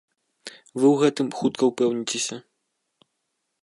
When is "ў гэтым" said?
0.93-1.27